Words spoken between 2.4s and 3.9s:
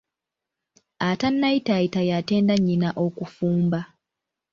nnyina okufumba.